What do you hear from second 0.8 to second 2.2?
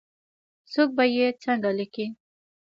به یې څنګه لیکي؟